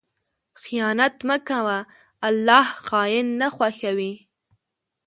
[0.63, 1.77] خیانت مه کوه،
[2.27, 4.13] الله خائن نه خوښوي.